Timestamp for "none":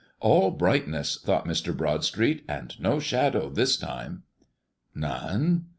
4.95-5.67